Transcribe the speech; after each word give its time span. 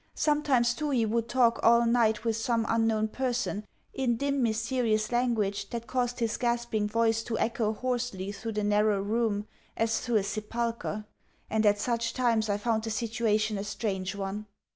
Sometimes, 0.15 0.73
too, 0.73 0.89
he 0.89 1.05
would 1.05 1.29
talk 1.29 1.59
all 1.61 1.85
night 1.85 2.23
with 2.23 2.35
some 2.35 2.65
unknown 2.67 3.07
person, 3.09 3.67
in 3.93 4.17
dim, 4.17 4.41
mysterious 4.41 5.11
language 5.11 5.69
that 5.69 5.85
caused 5.85 6.19
his 6.21 6.37
gasping 6.37 6.87
voice 6.87 7.21
to 7.21 7.37
echo 7.37 7.71
hoarsely 7.71 8.31
through 8.31 8.53
the 8.53 8.63
narrow 8.63 8.99
room 8.99 9.45
as 9.77 9.99
through 9.99 10.15
a 10.15 10.23
sepulchre; 10.23 11.05
and 11.51 11.67
at 11.67 11.77
such 11.77 12.15
times, 12.15 12.49
I 12.49 12.57
found 12.57 12.81
the 12.83 12.89
situation 12.89 13.59
a 13.59 13.63
strange 13.63 14.15
one. 14.15 14.47